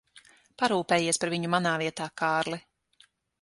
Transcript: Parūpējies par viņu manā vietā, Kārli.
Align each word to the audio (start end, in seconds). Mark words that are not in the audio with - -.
Parūpējies 0.61 1.19
par 1.25 1.31
viņu 1.35 1.51
manā 1.55 1.75
vietā, 1.83 2.09
Kārli. 2.23 2.61